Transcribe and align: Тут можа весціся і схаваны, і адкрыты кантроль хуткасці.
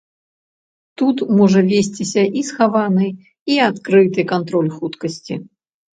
Тут 1.01 1.17
можа 1.41 1.61
весціся 1.71 2.23
і 2.41 2.43
схаваны, 2.49 3.07
і 3.57 3.61
адкрыты 3.69 4.21
кантроль 4.33 4.73
хуткасці. 4.79 5.35